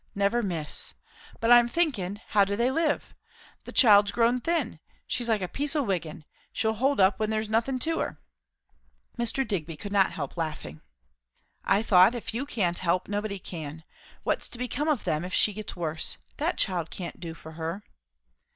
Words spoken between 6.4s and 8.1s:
she'll hold up when there's nothin' to